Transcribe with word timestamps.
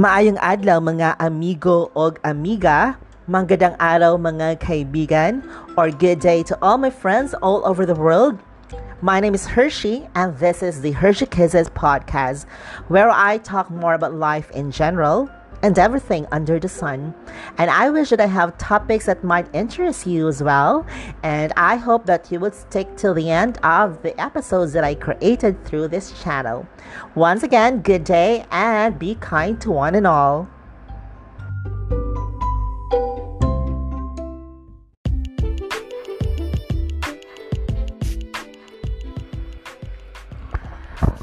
Maayong 0.00 0.40
adlaw 0.40 0.80
mga 0.80 1.20
amigo 1.20 1.92
og 1.92 2.16
amiga, 2.24 2.96
manggadang 3.28 3.76
araw 3.76 4.16
mga 4.16 4.56
kaibigan, 4.56 5.44
or 5.76 5.92
good 5.92 6.16
day 6.16 6.40
to 6.40 6.56
all 6.64 6.80
my 6.80 6.88
friends 6.88 7.36
all 7.44 7.60
over 7.68 7.84
the 7.84 7.92
world. 7.92 8.40
My 9.04 9.20
name 9.20 9.36
is 9.36 9.44
Hershey, 9.44 10.08
and 10.16 10.32
this 10.40 10.64
is 10.64 10.80
the 10.80 10.96
Hershey 10.96 11.28
Kisses 11.28 11.68
podcast, 11.68 12.48
where 12.88 13.12
I 13.12 13.36
talk 13.36 13.68
more 13.68 13.92
about 13.92 14.16
life 14.16 14.48
in 14.56 14.72
general 14.72 15.28
and 15.62 15.78
everything 15.78 16.26
under 16.32 16.58
the 16.58 16.68
sun. 16.68 17.14
And 17.58 17.70
I 17.70 17.90
wish 17.90 18.10
that 18.10 18.20
I 18.20 18.26
have 18.26 18.58
topics 18.58 19.06
that 19.06 19.24
might 19.24 19.52
interest 19.54 20.06
you 20.06 20.28
as 20.28 20.42
well. 20.42 20.86
And 21.22 21.52
I 21.56 21.76
hope 21.76 22.06
that 22.06 22.30
you 22.30 22.40
would 22.40 22.54
stick 22.54 22.96
till 22.96 23.14
the 23.14 23.30
end 23.30 23.58
of 23.62 24.02
the 24.02 24.20
episodes 24.20 24.72
that 24.72 24.84
I 24.84 24.94
created 24.94 25.64
through 25.64 25.88
this 25.88 26.20
channel. 26.22 26.66
Once 27.14 27.42
again, 27.42 27.80
good 27.82 28.04
day 28.04 28.44
and 28.50 28.98
be 28.98 29.14
kind 29.16 29.60
to 29.60 29.70
one 29.70 29.94
and 29.94 30.06
all. 30.06 30.48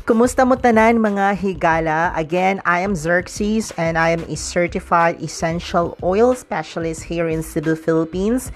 Kumusta 0.10 0.42
mo 0.42 0.58
tanan 0.58 0.98
mga 0.98 1.38
higala? 1.38 2.10
Again, 2.18 2.66
I 2.66 2.82
am 2.82 2.98
Xerxes 2.98 3.70
and 3.78 3.94
I 3.94 4.10
am 4.10 4.26
a 4.26 4.34
certified 4.34 5.22
essential 5.22 5.94
oil 6.02 6.34
specialist 6.34 7.06
here 7.06 7.30
in 7.30 7.46
Cebu, 7.46 7.78
Philippines. 7.78 8.50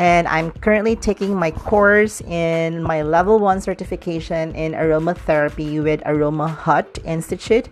And 0.00 0.24
I'm 0.24 0.48
currently 0.64 0.96
taking 0.96 1.36
my 1.36 1.50
course 1.52 2.24
in 2.24 2.80
my 2.80 3.04
level 3.04 3.36
1 3.36 3.60
certification 3.60 4.56
in 4.56 4.72
aromatherapy 4.72 5.76
with 5.84 6.00
Aromahead 6.08 6.88
Institute. 7.04 7.68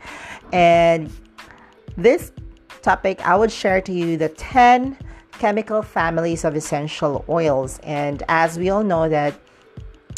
And 0.52 1.08
this 1.96 2.36
topic, 2.84 3.24
I 3.24 3.32
would 3.32 3.48
share 3.48 3.80
to 3.80 3.92
you 3.96 4.20
the 4.20 4.28
10 4.28 4.92
chemical 5.40 5.80
families 5.80 6.44
of 6.44 6.52
essential 6.52 7.24
oils. 7.32 7.80
And 7.80 8.22
as 8.28 8.58
we 8.60 8.68
all 8.68 8.84
know 8.84 9.08
that 9.08 9.32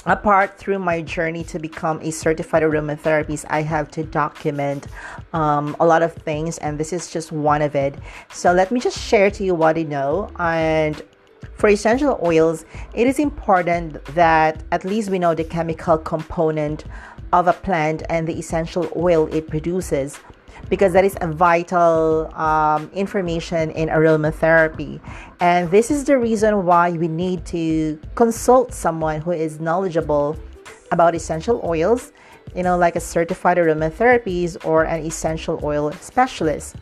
apart 0.06 0.58
through 0.58 0.78
my 0.78 1.00
journey 1.00 1.42
to 1.44 1.58
become 1.58 2.00
a 2.02 2.10
certified 2.10 2.62
aromatherapist 2.62 3.44
i 3.48 3.62
have 3.62 3.90
to 3.90 4.02
document 4.04 4.86
um, 5.32 5.76
a 5.80 5.86
lot 5.86 6.02
of 6.02 6.12
things 6.12 6.58
and 6.58 6.78
this 6.78 6.92
is 6.92 7.10
just 7.10 7.32
one 7.32 7.62
of 7.62 7.74
it. 7.74 7.94
So 8.32 8.52
let 8.52 8.70
me 8.70 8.80
just 8.80 8.98
share 8.98 9.30
to 9.30 9.44
you 9.44 9.54
what 9.54 9.76
i 9.76 9.82
know. 9.82 10.30
And 10.38 11.02
for 11.54 11.68
essential 11.68 12.18
oils 12.22 12.64
it 12.94 13.06
is 13.06 13.18
important 13.18 14.04
that 14.14 14.62
at 14.72 14.84
least 14.84 15.10
we 15.10 15.18
know 15.18 15.34
the 15.34 15.44
chemical 15.44 15.98
component 15.98 16.84
of 17.32 17.48
a 17.48 17.52
plant 17.52 18.02
and 18.08 18.26
the 18.26 18.38
essential 18.38 18.90
oil 18.96 19.32
it 19.32 19.48
produces 19.48 20.18
because 20.68 20.92
that 20.92 21.04
is 21.04 21.16
a 21.20 21.26
vital 21.26 22.32
um, 22.34 22.90
information 22.94 23.70
in 23.72 23.88
aromatherapy. 23.88 25.00
And 25.40 25.70
this 25.70 25.90
is 25.90 26.04
the 26.04 26.18
reason 26.18 26.64
why 26.64 26.92
we 26.92 27.08
need 27.08 27.44
to 27.46 27.98
consult 28.14 28.72
someone 28.72 29.20
who 29.20 29.32
is 29.32 29.60
knowledgeable 29.60 30.36
about 30.90 31.14
essential 31.14 31.60
oils, 31.64 32.12
you 32.54 32.62
know, 32.62 32.78
like 32.78 32.96
a 32.96 33.00
certified 33.00 33.56
aromatherapist 33.56 34.64
or 34.64 34.84
an 34.84 35.04
essential 35.04 35.60
oil 35.62 35.92
specialist. 35.92 36.76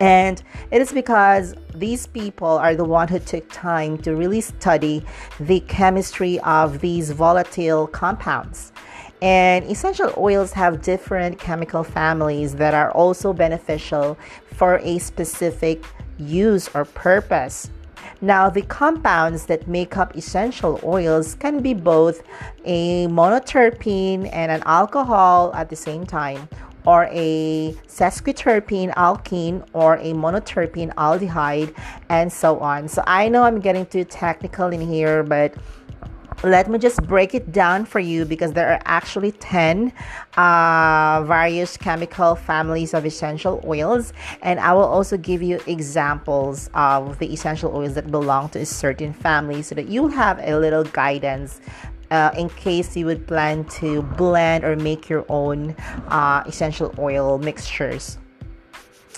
And 0.00 0.42
it 0.70 0.80
is 0.80 0.92
because 0.92 1.54
these 1.74 2.06
people 2.06 2.46
are 2.46 2.74
the 2.74 2.84
one 2.84 3.08
who 3.08 3.18
took 3.18 3.50
time 3.50 3.98
to 3.98 4.14
really 4.14 4.40
study 4.40 5.04
the 5.40 5.60
chemistry 5.60 6.38
of 6.40 6.80
these 6.80 7.10
volatile 7.10 7.88
compounds. 7.88 8.72
And 9.20 9.64
essential 9.64 10.12
oils 10.16 10.52
have 10.52 10.82
different 10.82 11.38
chemical 11.38 11.82
families 11.82 12.54
that 12.56 12.74
are 12.74 12.90
also 12.92 13.32
beneficial 13.32 14.16
for 14.54 14.78
a 14.78 14.98
specific 14.98 15.84
use 16.18 16.68
or 16.74 16.84
purpose. 16.84 17.70
Now, 18.20 18.50
the 18.50 18.62
compounds 18.62 19.46
that 19.46 19.68
make 19.68 19.96
up 19.96 20.16
essential 20.16 20.80
oils 20.82 21.34
can 21.34 21.60
be 21.60 21.74
both 21.74 22.22
a 22.64 23.06
monoterpene 23.06 24.28
and 24.32 24.50
an 24.50 24.62
alcohol 24.66 25.52
at 25.54 25.68
the 25.68 25.76
same 25.76 26.04
time, 26.04 26.48
or 26.84 27.08
a 27.12 27.76
sesquiterpene 27.86 28.92
alkene 28.94 29.64
or 29.72 29.96
a 29.96 30.12
monoterpene 30.14 30.92
aldehyde, 30.94 31.72
and 32.08 32.32
so 32.32 32.58
on. 32.58 32.88
So, 32.88 33.04
I 33.06 33.28
know 33.28 33.44
I'm 33.44 33.60
getting 33.60 33.86
too 33.86 34.04
technical 34.04 34.68
in 34.68 34.80
here, 34.80 35.22
but 35.22 35.54
let 36.44 36.70
me 36.70 36.78
just 36.78 37.02
break 37.02 37.34
it 37.34 37.50
down 37.50 37.84
for 37.84 37.98
you 37.98 38.24
because 38.24 38.52
there 38.52 38.68
are 38.72 38.80
actually 38.84 39.32
10 39.32 39.92
uh, 40.36 41.24
various 41.26 41.76
chemical 41.76 42.36
families 42.36 42.94
of 42.94 43.04
essential 43.04 43.60
oils. 43.66 44.12
And 44.42 44.60
i 44.60 44.72
will 44.72 44.84
also 44.84 45.16
give 45.16 45.42
you 45.42 45.60
examples 45.66 46.70
of 46.74 47.18
the 47.18 47.32
essential 47.32 47.74
oils 47.74 47.94
that 47.94 48.10
belong 48.10 48.50
to 48.50 48.60
a 48.60 48.66
certain 48.66 49.12
family 49.12 49.62
so 49.62 49.74
that 49.74 49.88
you'll 49.88 50.08
have 50.08 50.38
a 50.38 50.56
little 50.56 50.84
guidance 50.84 51.60
uh, 52.10 52.30
in 52.36 52.48
case 52.50 52.96
you 52.96 53.04
would 53.04 53.26
plan 53.26 53.64
to 53.64 54.02
blend 54.02 54.64
or 54.64 54.76
make 54.76 55.08
your 55.08 55.26
own 55.28 55.72
uh, 56.08 56.42
essential 56.46 56.94
oil 56.98 57.38
mixtures. 57.38 58.18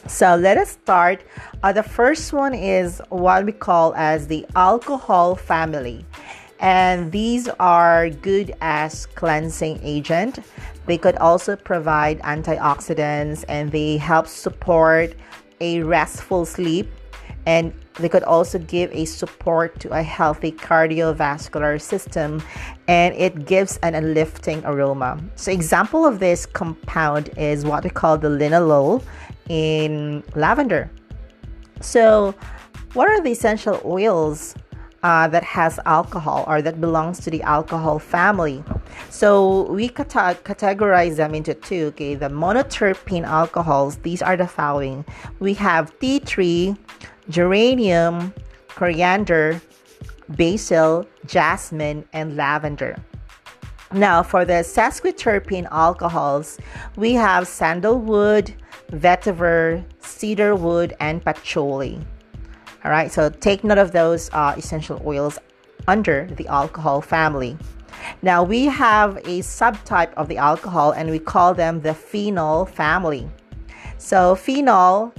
So 0.06 0.34
let 0.34 0.56
us 0.56 0.70
start. 0.70 1.22
Uh, 1.62 1.72
the 1.72 1.82
first 1.82 2.32
one 2.32 2.54
is 2.54 3.02
what 3.10 3.44
we 3.44 3.52
call 3.52 3.94
as 3.94 4.26
the 4.26 4.46
alcohol 4.56 5.36
family 5.36 6.06
and 6.60 7.10
these 7.10 7.48
are 7.58 8.10
good 8.10 8.54
as 8.60 9.06
cleansing 9.06 9.80
agent. 9.82 10.40
They 10.86 10.98
could 10.98 11.16
also 11.16 11.56
provide 11.56 12.20
antioxidants 12.20 13.44
and 13.48 13.72
they 13.72 13.96
help 13.96 14.26
support 14.26 15.14
a 15.60 15.82
restful 15.82 16.44
sleep. 16.44 16.90
And 17.46 17.72
they 17.94 18.10
could 18.10 18.22
also 18.24 18.58
give 18.58 18.92
a 18.92 19.06
support 19.06 19.80
to 19.80 19.90
a 19.92 20.02
healthy 20.02 20.52
cardiovascular 20.52 21.80
system. 21.80 22.42
And 22.86 23.14
it 23.14 23.46
gives 23.46 23.78
an 23.78 23.94
uplifting 23.94 24.62
aroma. 24.66 25.18
So 25.36 25.50
example 25.50 26.04
of 26.04 26.18
this 26.18 26.44
compound 26.44 27.30
is 27.38 27.64
what 27.64 27.84
we 27.84 27.90
call 27.90 28.18
the 28.18 28.28
linalool 28.28 29.02
in 29.48 30.22
lavender. 30.34 30.90
So 31.80 32.34
what 32.92 33.08
are 33.08 33.22
the 33.22 33.30
essential 33.30 33.80
oils 33.84 34.54
uh, 35.02 35.28
that 35.28 35.42
has 35.42 35.80
alcohol 35.86 36.44
or 36.46 36.60
that 36.62 36.80
belongs 36.80 37.20
to 37.20 37.30
the 37.30 37.42
alcohol 37.42 37.98
family. 37.98 38.62
So 39.08 39.70
we 39.72 39.88
cata- 39.88 40.38
categorize 40.44 41.16
them 41.16 41.34
into 41.34 41.54
two. 41.54 41.86
Okay, 41.94 42.14
the 42.14 42.28
monoterpene 42.28 43.24
alcohols. 43.24 43.96
These 43.98 44.22
are 44.22 44.36
the 44.36 44.46
following: 44.46 45.04
we 45.38 45.54
have 45.54 45.98
tea 46.00 46.20
tree, 46.20 46.76
geranium, 47.28 48.34
coriander, 48.68 49.60
basil, 50.28 51.06
jasmine, 51.26 52.04
and 52.12 52.36
lavender. 52.36 52.96
Now, 53.92 54.22
for 54.22 54.44
the 54.44 54.62
sesquiterpene 54.62 55.66
alcohols, 55.72 56.58
we 56.94 57.14
have 57.14 57.48
sandalwood, 57.48 58.54
vetiver, 58.92 59.84
cedarwood, 59.98 60.94
and 61.00 61.24
patchouli. 61.24 61.98
All 62.82 62.90
right, 62.90 63.12
so 63.12 63.28
take 63.28 63.62
note 63.62 63.76
of 63.76 63.92
those 63.92 64.30
uh, 64.32 64.54
essential 64.56 65.02
oils 65.04 65.38
under 65.86 66.26
the 66.36 66.46
alcohol 66.48 67.02
family. 67.02 67.58
Now 68.22 68.42
we 68.42 68.64
have 68.66 69.18
a 69.18 69.40
subtype 69.40 70.14
of 70.14 70.28
the 70.28 70.38
alcohol 70.38 70.92
and 70.92 71.10
we 71.10 71.18
call 71.18 71.52
them 71.52 71.82
the 71.82 71.92
phenol 71.92 72.64
family. 72.64 73.28
So, 73.98 74.34
phenol, 74.34 75.12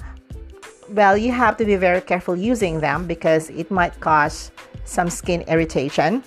well, 0.90 1.16
you 1.16 1.32
have 1.32 1.56
to 1.58 1.66
be 1.66 1.76
very 1.76 2.02
careful 2.02 2.36
using 2.36 2.80
them 2.80 3.06
because 3.06 3.52
it 3.52 3.70
might 3.70 4.00
cause 4.00 4.52
some 4.86 5.12
skin 5.12 5.42
irritation, 5.42 6.24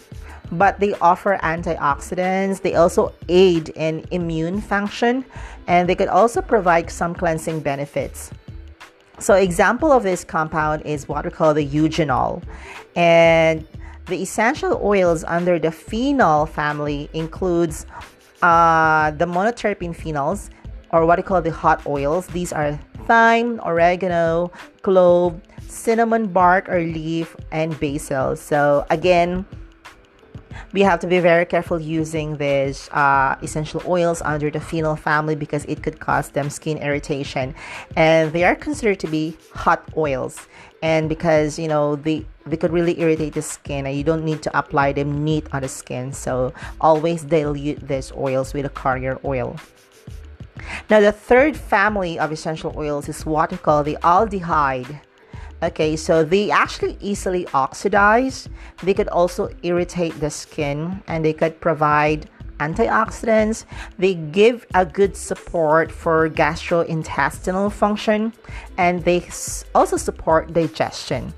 but 0.52 0.78
they 0.78 0.94
offer 0.94 1.36
antioxidants. 1.42 2.62
They 2.62 2.76
also 2.76 3.12
aid 3.28 3.70
in 3.70 4.04
immune 4.12 4.60
function 4.60 5.24
and 5.66 5.88
they 5.88 5.96
could 5.96 6.08
also 6.08 6.40
provide 6.40 6.90
some 6.90 7.12
cleansing 7.12 7.58
benefits. 7.60 8.30
So 9.18 9.34
example 9.34 9.92
of 9.92 10.02
this 10.02 10.24
compound 10.24 10.82
is 10.82 11.08
what 11.08 11.24
we 11.24 11.30
call 11.30 11.54
the 11.54 11.66
eugenol. 11.66 12.42
And 12.96 13.66
the 14.06 14.16
essential 14.16 14.80
oils 14.82 15.24
under 15.24 15.58
the 15.58 15.70
phenol 15.70 16.46
family 16.46 17.08
includes 17.12 17.86
uh, 18.42 19.12
the 19.12 19.24
monoterpene 19.24 19.96
phenols 19.96 20.50
or 20.90 21.06
what 21.06 21.18
we 21.18 21.22
call 21.22 21.40
the 21.40 21.50
hot 21.50 21.84
oils. 21.86 22.26
These 22.28 22.52
are 22.52 22.78
thyme, 23.06 23.60
oregano, 23.64 24.52
clove, 24.82 25.40
cinnamon 25.66 26.26
bark 26.28 26.68
or 26.68 26.80
leaf, 26.80 27.34
and 27.50 27.78
basil. 27.80 28.36
So 28.36 28.86
again, 28.90 29.44
we 30.72 30.80
have 30.82 31.00
to 31.00 31.06
be 31.06 31.20
very 31.20 31.44
careful 31.44 31.80
using 31.80 32.36
these 32.36 32.88
uh, 32.90 33.36
essential 33.42 33.82
oils 33.86 34.22
under 34.22 34.50
the 34.50 34.60
phenol 34.60 34.96
family 34.96 35.34
because 35.34 35.64
it 35.66 35.82
could 35.82 36.00
cause 36.00 36.30
them 36.30 36.50
skin 36.50 36.78
irritation. 36.78 37.54
And 37.96 38.32
they 38.32 38.44
are 38.44 38.54
considered 38.54 39.00
to 39.00 39.06
be 39.06 39.36
hot 39.52 39.82
oils. 39.96 40.46
And 40.82 41.08
because 41.08 41.58
you 41.58 41.68
know 41.68 41.96
they 41.96 42.26
they 42.46 42.56
could 42.56 42.72
really 42.72 43.00
irritate 43.00 43.32
the 43.32 43.42
skin 43.42 43.86
and 43.86 43.96
you 43.96 44.04
don't 44.04 44.24
need 44.24 44.42
to 44.42 44.58
apply 44.58 44.92
them 44.92 45.24
neat 45.24 45.46
on 45.52 45.62
the 45.62 45.68
skin. 45.68 46.12
So 46.12 46.52
always 46.80 47.24
dilute 47.24 47.86
these 47.86 48.12
oils 48.12 48.52
with 48.52 48.66
a 48.66 48.70
carrier 48.70 49.18
oil. 49.24 49.56
Now, 50.90 51.00
the 51.00 51.12
third 51.12 51.56
family 51.56 52.18
of 52.18 52.32
essential 52.32 52.74
oils 52.76 53.08
is 53.08 53.26
what 53.26 53.50
we 53.50 53.56
call 53.56 53.82
the 53.82 53.98
aldehyde. 54.02 55.00
Okay, 55.64 55.96
so 55.96 56.22
they 56.22 56.50
actually 56.50 56.98
easily 57.00 57.48
oxidize. 57.54 58.50
They 58.82 58.92
could 58.92 59.08
also 59.08 59.48
irritate 59.62 60.20
the 60.20 60.28
skin 60.28 61.02
and 61.06 61.24
they 61.24 61.32
could 61.32 61.58
provide 61.58 62.28
antioxidants. 62.60 63.64
They 63.96 64.12
give 64.12 64.66
a 64.74 64.84
good 64.84 65.16
support 65.16 65.90
for 65.90 66.28
gastrointestinal 66.28 67.72
function 67.72 68.34
and 68.76 69.02
they 69.04 69.26
also 69.74 69.96
support 69.96 70.52
digestion. 70.52 71.32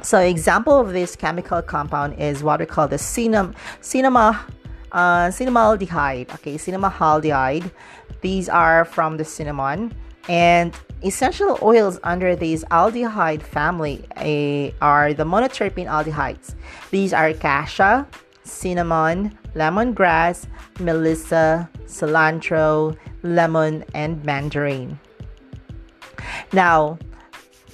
So, 0.00 0.20
example 0.20 0.80
of 0.80 0.94
this 0.94 1.14
chemical 1.14 1.60
compound 1.60 2.18
is 2.18 2.42
what 2.42 2.60
we 2.60 2.66
call 2.66 2.88
the 2.88 2.98
cinema, 2.98 3.52
cinema, 3.82 4.46
uh, 4.92 5.28
cinnamaldehyde. 5.28 6.32
Okay, 6.34 6.56
cinnamaldehyde. 6.56 7.70
These 8.22 8.48
are 8.48 8.86
from 8.86 9.18
the 9.18 9.24
cinnamon, 9.24 9.94
and 10.28 10.74
essential 11.02 11.58
oils 11.62 11.98
under 12.02 12.34
this 12.34 12.64
aldehyde 12.70 13.42
family 13.42 14.04
uh, 14.16 14.84
are 14.84 15.12
the 15.12 15.24
monoterpene 15.24 15.86
aldehydes. 15.86 16.54
These 16.90 17.12
are 17.12 17.32
cassia, 17.32 18.06
cinnamon, 18.44 19.38
lemongrass, 19.54 20.46
melissa, 20.80 21.68
cilantro, 21.86 22.96
lemon, 23.22 23.84
and 23.94 24.24
mandarin. 24.24 24.98
Now, 26.52 26.98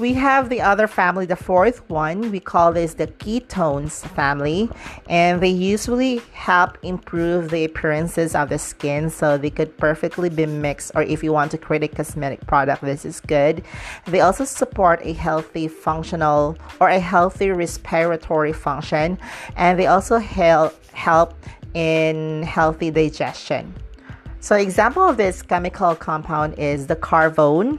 we 0.00 0.14
have 0.14 0.48
the 0.48 0.62
other 0.62 0.88
family, 0.88 1.26
the 1.26 1.36
fourth 1.36 1.88
one. 1.90 2.32
We 2.32 2.40
call 2.40 2.72
this 2.72 2.94
the 2.94 3.06
ketones 3.06 4.00
family, 4.16 4.70
and 5.10 5.42
they 5.42 5.50
usually 5.50 6.22
help 6.32 6.78
improve 6.82 7.50
the 7.50 7.64
appearances 7.64 8.34
of 8.34 8.48
the 8.48 8.58
skin 8.58 9.10
so 9.10 9.36
they 9.36 9.50
could 9.50 9.76
perfectly 9.76 10.30
be 10.30 10.46
mixed. 10.46 10.92
Or 10.94 11.02
if 11.02 11.22
you 11.22 11.32
want 11.32 11.50
to 11.50 11.58
create 11.58 11.82
a 11.82 11.88
cosmetic 11.88 12.46
product, 12.46 12.80
this 12.82 13.04
is 13.04 13.20
good. 13.20 13.62
They 14.06 14.20
also 14.20 14.44
support 14.44 15.00
a 15.04 15.12
healthy 15.12 15.68
functional 15.68 16.56
or 16.80 16.88
a 16.88 16.98
healthy 16.98 17.50
respiratory 17.50 18.54
function, 18.54 19.18
and 19.56 19.78
they 19.78 19.86
also 19.86 20.16
help 20.16 20.74
help 20.94 21.34
in 21.74 22.42
healthy 22.42 22.90
digestion. 22.90 23.74
So, 24.40 24.56
example 24.56 25.02
of 25.02 25.18
this 25.18 25.42
chemical 25.42 25.94
compound 25.94 26.58
is 26.58 26.86
the 26.86 26.96
carvone 26.96 27.78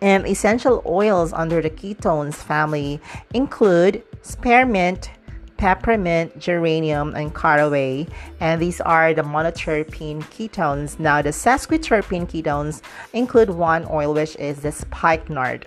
and 0.00 0.26
essential 0.26 0.82
oils 0.86 1.32
under 1.32 1.62
the 1.62 1.70
ketones 1.70 2.34
family 2.34 3.00
include 3.34 4.02
spearmint, 4.22 5.10
peppermint, 5.56 6.38
geranium, 6.38 7.14
and 7.14 7.34
caraway. 7.34 8.06
And 8.40 8.60
these 8.60 8.80
are 8.80 9.14
the 9.14 9.22
monoterpene 9.22 10.22
ketones. 10.24 10.98
Now, 10.98 11.22
the 11.22 11.30
sesquiterpene 11.30 12.26
ketones 12.26 12.82
include 13.12 13.50
one 13.50 13.86
oil, 13.90 14.14
which 14.14 14.36
is 14.36 14.60
the 14.60 14.72
spikenard. 14.72 15.66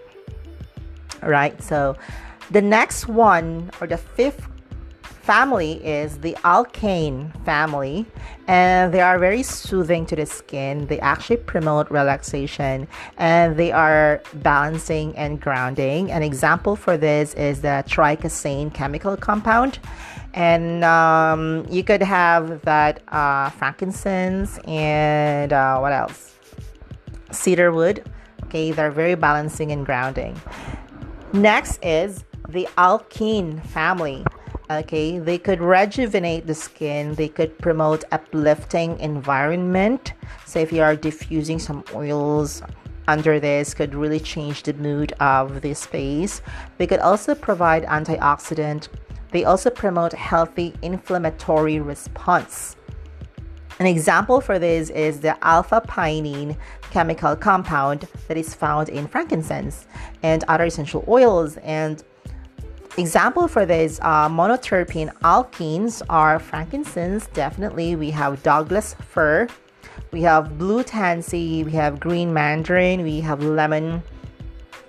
All 1.24 1.30
right, 1.30 1.62
so 1.62 1.98
the 2.52 2.62
next 2.62 3.08
one, 3.08 3.72
or 3.82 3.88
the 3.88 3.98
fifth 3.98 4.48
family 5.30 5.74
is 5.86 6.18
the 6.22 6.36
alkane 6.44 7.30
family, 7.46 8.04
and 8.48 8.92
they 8.92 9.00
are 9.00 9.20
very 9.20 9.44
soothing 9.44 10.04
to 10.04 10.16
the 10.16 10.26
skin. 10.26 10.88
They 10.88 11.00
actually 11.02 11.38
promote 11.38 11.92
relaxation 11.92 12.88
and 13.18 13.56
they 13.56 13.72
are 13.72 14.24
balancing 14.34 15.16
and 15.16 15.40
grounding. 15.40 16.10
An 16.10 16.24
example 16.24 16.76
for 16.76 16.98
this 16.98 17.36
is 17.36 17.62
the 17.62 17.84
tricosane 17.88 18.74
chemical 18.74 19.16
compound. 19.16 19.78
And 20.34 20.84
um, 20.84 21.64
you 21.70 21.84
could 21.84 22.02
have 22.02 22.64
that 22.64 23.04
uh, 23.10 23.52
frankincense 23.52 24.58
and 24.66 25.54
uh, 25.54 25.78
what 25.78 25.94
else? 25.94 26.34
Cedarwood. 27.30 28.04
Okay, 28.46 28.72
they're 28.72 28.90
very 28.90 29.14
balancing 29.14 29.72
and 29.72 29.86
grounding. 29.86 30.42
Next 31.34 31.78
is 31.86 32.24
the 32.48 32.68
alkene 32.80 33.64
family 33.68 34.26
okay 34.70 35.20
they 35.20 35.38
could 35.38 35.60
rejuvenate 35.60 36.46
the 36.46 36.54
skin 36.54 37.16
they 37.16 37.28
could 37.28 37.58
promote 37.60 38.04
uplifting 38.12 39.00
environment. 39.00 40.14
So 40.46 40.60
if 40.60 40.72
you 40.72 40.82
are 40.82 40.96
diffusing 40.96 41.60
some 41.60 41.84
oils 41.94 42.62
under 43.10 43.40
this 43.40 43.74
could 43.74 43.96
really 43.96 44.20
change 44.20 44.64
the 44.64 44.74
mood 44.74 45.14
of 45.20 45.62
the 45.62 45.74
space. 45.74 46.42
They 46.78 46.86
could 46.86 47.00
also 47.00 47.34
provide 47.34 47.84
antioxidant. 47.86 48.88
They 49.32 49.46
also 49.46 49.72
promote 49.72 50.14
healthy 50.14 50.76
inflammatory 50.84 51.80
response. 51.80 52.76
An 53.80 53.88
example 53.88 54.42
for 54.42 54.60
this 54.60 54.92
is 54.92 55.22
the 55.22 55.44
alpha 55.44 55.82
pinene 55.88 56.56
chemical 56.92 57.36
compound 57.36 58.08
that 58.28 58.38
is 58.38 58.54
found 58.54 58.90
in 58.90 59.08
frankincense 59.08 59.88
and 60.22 60.44
other 60.48 60.66
essential 60.66 61.04
oils. 61.08 61.58
And 61.58 62.04
Example 63.00 63.48
for 63.48 63.66
these 63.66 63.98
uh, 64.02 64.28
monoterpene 64.28 65.10
alkenes 65.20 66.02
are 66.10 66.38
frankincense, 66.38 67.28
definitely. 67.28 67.96
We 67.96 68.12
have 68.12 68.44
Douglas 68.44 68.94
fir, 68.96 69.48
we 70.12 70.22
have 70.24 70.58
blue 70.58 70.84
tansy, 70.84 71.64
we 71.64 71.72
have 71.72 72.02
green 72.02 72.34
mandarin, 72.34 73.04
we 73.04 73.22
have 73.22 73.42
lemon, 73.42 74.04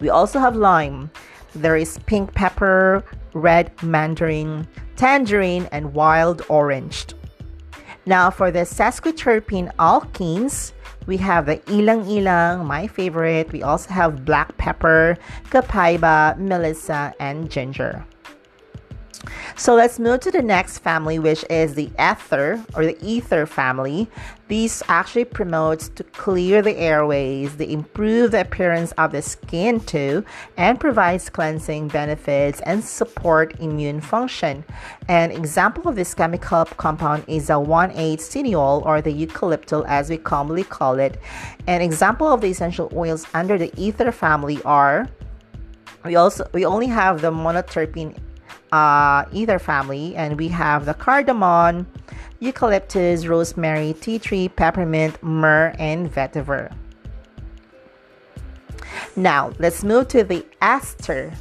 we 0.01 0.09
also 0.09 0.41
have 0.41 0.57
lime. 0.57 1.09
There 1.55 1.77
is 1.77 1.99
pink 2.07 2.35
pepper, 2.35 3.05
red 3.33 3.81
mandarin, 3.81 4.67
tangerine, 4.97 5.69
and 5.71 5.95
wild 5.95 6.43
orange. 6.49 7.15
Now, 8.07 8.29
for 8.29 8.51
the 8.51 8.67
sesquiterpene 8.67 9.73
alkenes, 9.77 10.73
we 11.07 11.17
have 11.19 11.47
the 11.47 11.57
ilang 11.67 12.05
ilang, 12.07 12.65
my 12.67 12.87
favorite. 12.87 13.53
We 13.53 13.63
also 13.63 13.91
have 13.91 14.25
black 14.25 14.57
pepper, 14.59 15.17
copaiba, 15.51 16.39
melissa, 16.39 17.15
and 17.19 17.51
ginger. 17.51 18.05
So 19.61 19.75
let's 19.75 19.99
move 19.99 20.21
to 20.21 20.31
the 20.31 20.41
next 20.41 20.79
family, 20.79 21.19
which 21.19 21.45
is 21.51 21.75
the 21.75 21.91
ether 22.01 22.65
or 22.75 22.87
the 22.87 22.97
ether 23.05 23.45
family. 23.45 24.09
These 24.49 24.83
actually 24.89 25.27
promotes 25.27 25.91
to 25.91 26.03
clear 26.03 26.63
the 26.63 26.75
airways, 26.79 27.55
they 27.59 27.71
improve 27.71 28.31
the 28.31 28.41
appearance 28.41 28.93
of 28.93 29.13
the 29.13 29.21
skin 29.21 29.81
too, 29.81 30.25
and 30.57 30.81
provides 30.81 31.29
cleansing 31.29 31.89
benefits 31.89 32.63
and 32.63 32.83
support 32.83 33.61
immune 33.61 34.01
function. 34.01 34.65
An 35.09 35.31
example 35.31 35.89
of 35.89 35.95
this 35.95 36.15
chemical 36.15 36.65
compound 36.65 37.25
is 37.27 37.51
a 37.51 37.61
1,8-cineol 37.61 38.87
or 38.87 39.03
the 39.03 39.13
eucalyptol 39.13 39.85
as 39.87 40.09
we 40.09 40.17
commonly 40.17 40.65
call 40.65 40.99
it. 40.99 41.19
An 41.67 41.83
example 41.83 42.29
of 42.29 42.41
the 42.41 42.49
essential 42.49 42.91
oils 42.97 43.27
under 43.35 43.59
the 43.59 43.71
ether 43.77 44.11
family 44.11 44.63
are 44.63 45.07
we 46.03 46.17
also 46.17 46.49
we 46.55 46.65
only 46.65 46.87
have 46.87 47.21
the 47.21 47.31
monoterpene 47.31 48.17
uh, 48.73 49.25
ether 49.33 49.59
family, 49.59 50.15
and 50.17 50.39
we 50.39 50.49
have 50.49 50.87
the 50.87 50.95
cardamom, 50.95 51.87
eucalyptus, 52.41 53.27
rosemary, 53.27 53.95
tea 54.01 54.19
tree, 54.19 54.49
peppermint, 54.49 55.23
myrrh, 55.23 55.75
and 55.79 56.13
vetiver. 56.13 56.73
Now, 59.17 59.53
let's 59.59 59.83
move 59.83 60.09
to 60.09 60.25
the 60.25 60.45
ester 60.63 61.33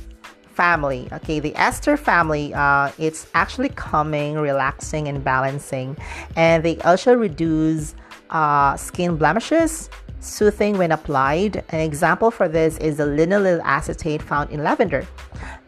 family. 0.53 1.07
Okay, 1.13 1.39
the 1.39 1.55
ester 1.55 1.95
family, 1.95 2.53
uh, 2.53 2.91
it's 2.97 3.27
actually 3.33 3.69
calming, 3.69 4.35
relaxing, 4.35 5.07
and 5.07 5.23
balancing, 5.23 5.95
and 6.35 6.63
they 6.63 6.77
also 6.79 7.13
reduce 7.13 7.95
uh, 8.29 8.75
skin 8.75 9.15
blemishes, 9.15 9.89
soothing 10.19 10.77
when 10.77 10.91
applied. 10.91 11.63
An 11.69 11.79
example 11.79 12.31
for 12.31 12.47
this 12.47 12.77
is 12.77 12.97
the 12.97 13.05
linalyl 13.05 13.61
acetate 13.63 14.21
found 14.21 14.49
in 14.51 14.63
lavender. 14.63 15.07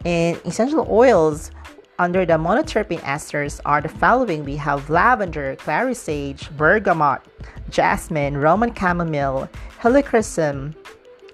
And 0.04 0.40
essential 0.44 0.86
oils, 0.90 1.50
under 1.98 2.24
the 2.26 2.32
monoterpene 2.32 3.00
esters 3.00 3.60
are 3.64 3.80
the 3.80 3.88
following 3.88 4.44
we 4.44 4.56
have 4.56 4.90
lavender, 4.90 5.56
clary 5.56 5.94
sage, 5.94 6.50
bergamot, 6.56 7.20
jasmine, 7.70 8.36
Roman 8.36 8.74
chamomile, 8.74 9.48
helichrysum, 9.80 10.74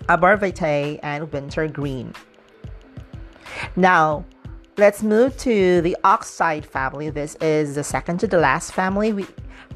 vitae, 0.08 0.98
and 1.02 1.32
wintergreen. 1.32 2.12
Now, 3.76 4.24
let's 4.76 5.02
move 5.02 5.36
to 5.38 5.80
the 5.80 5.96
oxide 6.04 6.66
family. 6.66 7.10
This 7.10 7.36
is 7.40 7.74
the 7.74 7.84
second 7.84 8.18
to 8.18 8.26
the 8.26 8.38
last 8.38 8.72
family, 8.72 9.26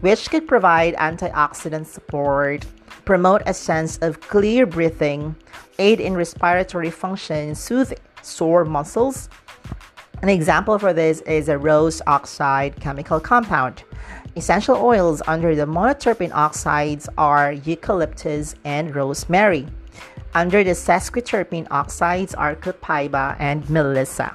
which 0.02 0.30
could 0.30 0.46
provide 0.46 0.94
antioxidant 0.96 1.86
support, 1.86 2.66
promote 3.04 3.40
a 3.46 3.54
sense 3.54 3.98
of 3.98 4.20
clear 4.20 4.66
breathing, 4.66 5.34
aid 5.78 6.00
in 6.00 6.14
respiratory 6.14 6.90
function, 6.90 7.54
soothe 7.54 7.92
sore 8.20 8.64
muscles. 8.64 9.28
An 10.20 10.28
example 10.28 10.78
for 10.78 10.92
this 10.92 11.20
is 11.22 11.48
a 11.48 11.56
rose 11.56 12.02
oxide 12.06 12.78
chemical 12.80 13.20
compound. 13.20 13.84
Essential 14.34 14.76
oils 14.76 15.22
under 15.28 15.54
the 15.54 15.66
monoterpene 15.66 16.32
oxides 16.32 17.08
are 17.16 17.52
eucalyptus 17.52 18.56
and 18.64 18.94
rosemary. 18.94 19.66
Under 20.34 20.64
the 20.64 20.70
sesquiterpene 20.70 21.68
oxides 21.70 22.34
are 22.34 22.56
copaiba 22.56 23.36
and 23.38 23.68
melissa. 23.70 24.34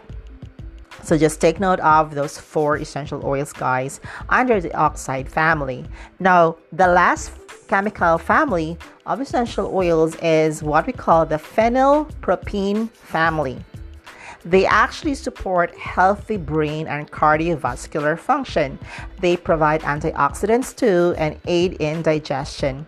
So 1.07 1.17
just 1.17 1.39
take 1.39 1.61
note 1.61 1.79
of 1.79 2.15
those 2.15 2.37
four 2.37 2.75
essential 2.75 3.25
oils, 3.25 3.53
guys, 3.53 4.01
under 4.27 4.59
the 4.59 4.73
oxide 4.73 5.29
family. 5.29 5.85
Now, 6.19 6.57
the 6.73 6.87
last 6.89 7.31
chemical 7.69 8.17
family 8.17 8.77
of 9.05 9.21
essential 9.21 9.73
oils 9.73 10.17
is 10.21 10.61
what 10.61 10.85
we 10.85 10.91
call 10.91 11.25
the 11.25 11.37
phenylpropene 11.37 12.89
family. 12.89 13.57
They 14.43 14.65
actually 14.65 15.15
support 15.15 15.73
healthy 15.77 16.35
brain 16.35 16.87
and 16.87 17.09
cardiovascular 17.09 18.19
function. 18.19 18.77
They 19.21 19.37
provide 19.37 19.83
antioxidants 19.83 20.75
too 20.75 21.15
and 21.17 21.39
aid 21.45 21.77
in 21.79 22.01
digestion. 22.01 22.85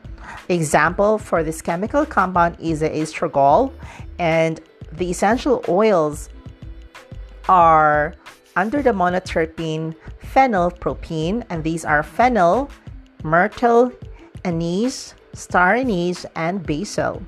Example 0.50 1.20
for 1.20 1.42
this 1.42 1.62
chemical 1.62 2.06
compound 2.06 2.58
is 2.60 2.82
the 2.82 2.90
estragol, 2.90 3.72
and 4.18 4.60
the 4.92 5.10
essential 5.10 5.64
oils 5.70 6.28
are 7.50 8.14
under 8.56 8.82
the 8.82 8.92
monoterpene 8.92 9.96
phenylpropene, 10.22 11.44
and 11.50 11.64
these 11.64 11.84
are 11.84 12.04
fennel, 12.04 12.70
myrtle, 13.24 13.92
anise, 14.46 15.16
star 15.34 15.74
anise, 15.74 16.26
and 16.36 16.66
basil. 16.66 17.22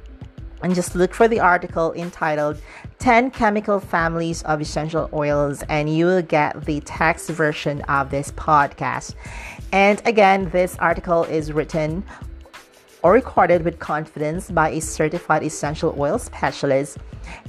and 0.62 0.74
just 0.74 0.94
look 0.94 1.14
for 1.14 1.28
the 1.28 1.40
article 1.40 1.92
entitled 1.92 2.60
10 2.98 3.30
Chemical 3.30 3.78
Families 3.80 4.42
of 4.44 4.60
Essential 4.60 5.08
Oils, 5.12 5.62
and 5.68 5.94
you 5.94 6.06
will 6.06 6.22
get 6.22 6.64
the 6.64 6.80
text 6.80 7.30
version 7.30 7.82
of 7.82 8.10
this 8.10 8.32
podcast. 8.32 9.14
And 9.72 10.00
again, 10.06 10.50
this 10.50 10.76
article 10.78 11.24
is 11.24 11.52
written 11.52 12.04
or 13.02 13.12
recorded 13.12 13.62
with 13.64 13.78
confidence 13.78 14.50
by 14.50 14.70
a 14.70 14.80
certified 14.80 15.42
essential 15.42 15.94
oil 15.98 16.18
specialist 16.18 16.98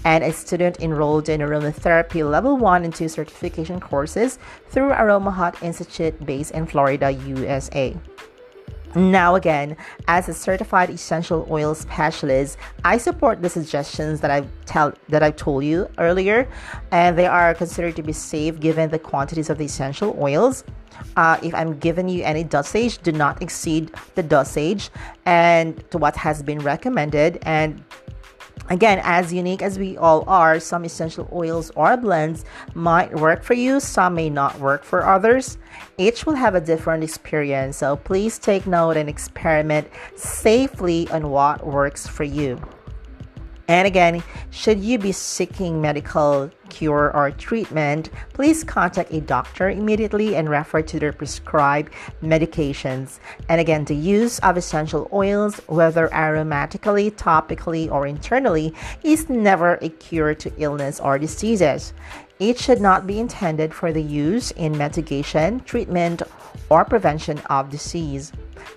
and 0.05 0.23
a 0.23 0.31
student 0.31 0.79
enrolled 0.81 1.29
in 1.29 1.41
aromatherapy 1.41 2.29
level 2.29 2.57
1 2.57 2.83
and 2.83 2.93
2 2.93 3.07
certification 3.07 3.79
courses 3.79 4.37
through 4.69 4.89
Aromahead 4.89 5.61
Institute 5.63 6.25
based 6.25 6.51
in 6.51 6.65
Florida, 6.65 7.11
USA. 7.11 7.95
Now, 8.97 9.35
again, 9.35 9.77
as 10.07 10.27
a 10.27 10.33
certified 10.33 10.89
essential 10.89 11.47
oil 11.51 11.75
specialist, 11.75 12.57
I 12.83 12.97
support 12.97 13.43
the 13.43 13.49
suggestions 13.49 14.21
that 14.21 14.31
I've 14.31 14.49
tell 14.65 14.91
that 15.09 15.21
I've 15.21 15.35
told 15.35 15.63
you 15.63 15.87
earlier, 15.99 16.49
and 16.91 17.15
they 17.15 17.27
are 17.27 17.53
considered 17.53 17.95
to 17.97 18.01
be 18.01 18.11
safe 18.11 18.59
given 18.59 18.89
the 18.89 18.97
quantities 18.97 19.51
of 19.51 19.59
the 19.59 19.65
essential 19.65 20.17
oils. 20.19 20.63
Uh, 21.15 21.37
if 21.43 21.53
I'm 21.53 21.77
giving 21.77 22.09
you 22.09 22.23
any 22.23 22.43
dosage, 22.43 22.97
do 23.03 23.11
not 23.11 23.39
exceed 23.39 23.91
the 24.15 24.23
dosage 24.23 24.89
and 25.27 25.87
to 25.91 25.99
what 25.99 26.15
has 26.15 26.41
been 26.41 26.57
recommended 26.57 27.37
and 27.43 27.83
Again, 28.69 28.99
as 29.03 29.31
unique 29.31 29.61
as 29.61 29.79
we 29.79 29.97
all 29.97 30.23
are, 30.27 30.59
some 30.59 30.83
essential 30.83 31.29
oils 31.31 31.71
or 31.75 31.95
blends 31.95 32.43
might 32.73 33.15
work 33.15 33.43
for 33.43 33.53
you, 33.53 33.79
some 33.79 34.15
may 34.15 34.29
not 34.29 34.59
work 34.59 34.83
for 34.83 35.05
others. 35.05 35.57
Each 35.97 36.25
will 36.25 36.35
have 36.35 36.55
a 36.55 36.61
different 36.61 37.03
experience, 37.03 37.77
so 37.77 37.95
please 37.95 38.37
take 38.37 38.67
note 38.67 38.97
and 38.97 39.07
experiment 39.07 39.87
safely 40.15 41.07
on 41.11 41.29
what 41.29 41.65
works 41.65 42.07
for 42.07 42.25
you. 42.25 42.59
And 43.67 43.85
again, 43.85 44.23
should 44.49 44.79
you 44.79 44.97
be 44.97 45.11
seeking 45.11 45.81
medical 45.81 46.49
cure 46.69 47.11
or 47.13 47.31
treatment, 47.31 48.09
please 48.33 48.63
contact 48.63 49.11
a 49.11 49.19
doctor 49.19 49.69
immediately 49.69 50.37
and 50.37 50.49
refer 50.49 50.81
to 50.83 50.99
their 50.99 51.11
prescribed 51.11 51.91
medications. 52.23 53.19
And 53.49 53.59
again, 53.59 53.83
the 53.83 53.95
use 53.95 54.39
of 54.39 54.55
essential 54.55 55.09
oils, 55.11 55.57
whether 55.67 56.07
aromatically, 56.09 57.11
topically, 57.11 57.91
or 57.91 58.07
internally, 58.07 58.73
is 59.03 59.29
never 59.29 59.75
a 59.81 59.89
cure 59.89 60.33
to 60.35 60.51
illness 60.57 61.01
or 61.01 61.19
diseases. 61.19 61.93
It 62.39 62.57
should 62.57 62.79
not 62.79 63.05
be 63.05 63.19
intended 63.19 63.73
for 63.73 63.91
the 63.91 64.03
use 64.03 64.51
in 64.51 64.77
mitigation, 64.77 65.59
treatment, 65.61 66.21
or 66.69 66.85
prevention 66.85 67.39
of 67.49 67.69
disease. 67.69 68.31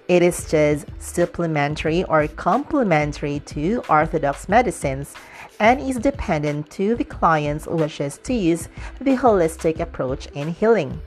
It 0.09 0.23
is 0.23 0.51
just 0.51 0.87
supplementary 0.99 2.05
or 2.05 2.27
complementary 2.29 3.41
to 3.47 3.83
orthodox 3.89 4.49
medicines 4.49 5.15
and 5.59 5.81
is 5.81 5.97
dependent 5.97 6.71
to 6.71 6.95
the 6.95 7.05
client's 7.05 7.67
wishes 7.67 8.19
to 8.25 8.33
use 8.33 8.69
the 9.01 9.17
holistic 9.17 9.81
approach 9.81 10.27
in 10.35 10.49
healing. 10.49 11.01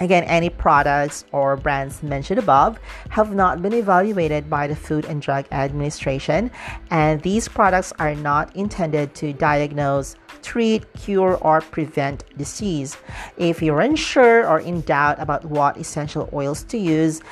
Again, 0.00 0.24
any 0.24 0.50
products 0.50 1.24
or 1.30 1.56
brands 1.56 2.02
mentioned 2.02 2.40
above 2.40 2.80
have 3.10 3.32
not 3.32 3.62
been 3.62 3.72
evaluated 3.72 4.50
by 4.50 4.66
the 4.66 4.74
Food 4.74 5.04
and 5.04 5.22
Drug 5.22 5.46
Administration, 5.52 6.50
and 6.90 7.22
these 7.22 7.46
products 7.46 7.92
are 8.00 8.14
not 8.16 8.54
intended 8.56 9.14
to 9.14 9.32
diagnose, 9.32 10.16
treat, 10.42 10.92
cure, 10.94 11.36
or 11.36 11.60
prevent 11.60 12.24
disease. 12.36 12.96
If 13.36 13.62
you're 13.62 13.80
unsure 13.80 14.48
or 14.48 14.58
in 14.58 14.80
doubt 14.80 15.20
about 15.20 15.44
what 15.44 15.76
essential 15.76 16.28
oils 16.32 16.64
to 16.64 16.76
use, 16.76 17.22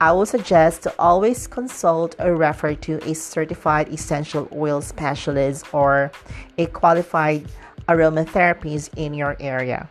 I 0.00 0.12
would 0.12 0.28
suggest 0.28 0.82
to 0.82 0.94
always 0.98 1.46
consult 1.46 2.16
or 2.18 2.36
refer 2.36 2.74
to 2.74 2.98
a 3.08 3.14
certified 3.14 3.88
essential 3.88 4.48
oil 4.52 4.80
specialist 4.80 5.72
or 5.72 6.10
a 6.58 6.66
qualified 6.66 7.46
aromatherapist 7.88 8.90
in 8.96 9.14
your 9.14 9.36
area. 9.40 9.88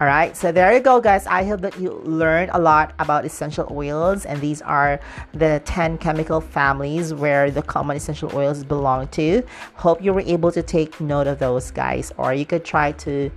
All 0.00 0.08
right, 0.08 0.36
so 0.36 0.50
there 0.50 0.72
you 0.74 0.80
go, 0.80 1.00
guys. 1.00 1.24
I 1.28 1.44
hope 1.44 1.60
that 1.60 1.78
you 1.78 1.92
learned 2.04 2.50
a 2.52 2.58
lot 2.58 2.94
about 2.98 3.24
essential 3.24 3.68
oils, 3.70 4.26
and 4.26 4.40
these 4.40 4.60
are 4.62 4.98
the 5.32 5.62
10 5.66 5.98
chemical 5.98 6.40
families 6.40 7.14
where 7.14 7.48
the 7.48 7.62
common 7.62 7.96
essential 7.96 8.28
oils 8.34 8.64
belong 8.64 9.06
to. 9.08 9.44
Hope 9.74 10.02
you 10.02 10.12
were 10.12 10.22
able 10.22 10.50
to 10.50 10.64
take 10.64 11.00
note 11.00 11.28
of 11.28 11.38
those, 11.38 11.70
guys, 11.70 12.12
or 12.16 12.34
you 12.34 12.44
could 12.44 12.64
try 12.64 12.90
to 12.90 13.30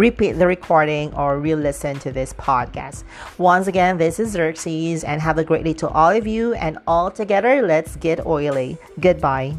repeat 0.00 0.32
the 0.32 0.46
recording 0.46 1.12
or 1.14 1.38
re 1.38 1.54
listen 1.54 1.98
to 2.00 2.10
this 2.10 2.32
podcast. 2.32 3.04
Once 3.36 3.66
again, 3.66 3.98
this 3.98 4.18
is 4.18 4.32
Xerxes, 4.32 5.04
and 5.04 5.20
have 5.20 5.36
a 5.36 5.44
great 5.44 5.64
day 5.64 5.74
to 5.74 5.88
all 5.88 6.10
of 6.10 6.26
you. 6.26 6.54
And 6.54 6.78
all 6.86 7.10
together, 7.10 7.60
let's 7.60 7.96
get 7.96 8.24
oily. 8.26 8.78
Goodbye. 8.98 9.56